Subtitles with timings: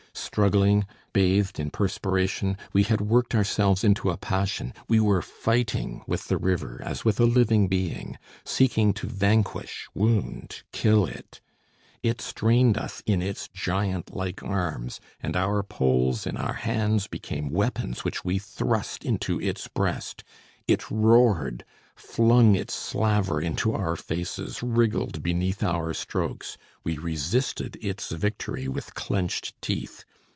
[0.13, 6.27] Struggling, bathed in perspiration, we had worked ourselves into a passion; we were fighting with
[6.27, 11.39] the river as with a living being, seeking to vanquish, wound, kill it.
[12.03, 17.49] It strained us in its giant like arms, and our poles in our hands became
[17.49, 20.23] weapons which we thrust into its breast.
[20.67, 21.63] It roared,
[21.95, 26.57] flung its slaver into our faces, wriggled beneath our strokes.
[26.83, 30.05] We resisted its victory with clenched teeth.